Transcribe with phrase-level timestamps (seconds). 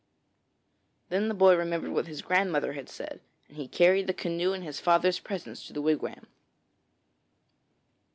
[1.09, 4.63] Then the boy remembered what his grandmother had said, and he carried the canoe and
[4.63, 6.25] his father's presents to the wigwam.